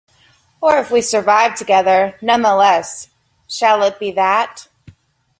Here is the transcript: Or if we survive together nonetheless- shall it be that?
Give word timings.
Or 0.61 0.79
if 0.79 0.89
we 0.89 0.99
survive 1.03 1.53
together 1.55 2.17
nonetheless- 2.23 3.09
shall 3.47 3.83
it 3.83 3.99
be 3.99 4.11
that? 4.13 4.67